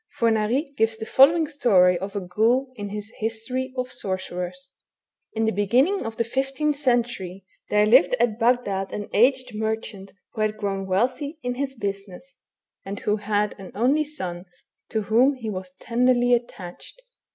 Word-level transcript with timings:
Fornari 0.19 0.73
gives 0.79 0.97
the 0.97 1.05
following 1.05 1.47
story 1.47 1.95
of 1.99 2.15
a 2.15 2.19
ghoul 2.21 2.73
in 2.75 2.89
his 2.89 3.13
History 3.19 3.71
of 3.77 3.91
Sorcerers:— 3.91 4.69
In 5.35 5.45
the 5.45 5.51
beginning 5.51 6.07
of 6.07 6.17
the 6.17 6.23
15th 6.23 6.73
century, 6.73 7.45
there 7.69 7.85
lived 7.85 8.15
at 8.19 8.39
Bagdad 8.39 8.91
an 8.93 9.09
aged 9.13 9.51
merchant 9.53 10.13
who 10.33 10.41
had 10.41 10.57
grown 10.57 10.87
wealthy 10.87 11.37
in 11.43 11.53
his 11.53 11.75
business, 11.75 12.39
and 12.83 12.99
who 13.01 13.17
had 13.17 13.53
an 13.59 13.71
only 13.75 14.03
son 14.03 14.45
to 14.89 15.03
whom 15.03 15.35
he 15.35 15.51
was 15.51 15.75
tenderly 15.79 16.33
attached. 16.33 16.99